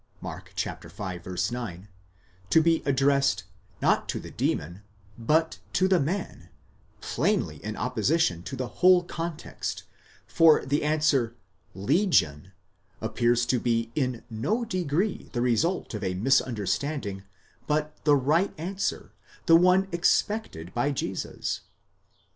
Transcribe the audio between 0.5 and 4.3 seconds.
v. 9) to be addressed, not to